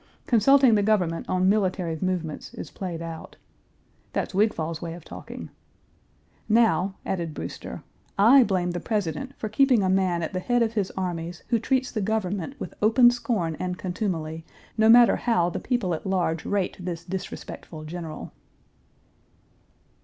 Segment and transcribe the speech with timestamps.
[0.25, 3.35] Consulting the government on military movements is played out.
[4.13, 5.51] That's Wigfall's way of talking.
[6.49, 7.83] Now," added Brewster,
[8.17, 11.59] "I blame the President for keeping a man at the head of his armies who
[11.59, 14.43] treats the government with open scorn and contumely,
[14.75, 18.31] no matter how the people at large rate this disrespectful general."